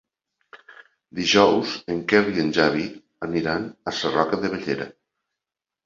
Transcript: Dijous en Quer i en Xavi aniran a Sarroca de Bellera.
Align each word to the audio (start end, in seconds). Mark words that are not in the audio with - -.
Dijous 1.19 1.75
en 1.95 2.01
Quer 2.13 2.23
i 2.33 2.43
en 2.47 2.51
Xavi 2.61 2.89
aniran 3.31 3.71
a 3.93 3.97
Sarroca 4.03 4.45
de 4.45 4.55
Bellera. 4.59 4.93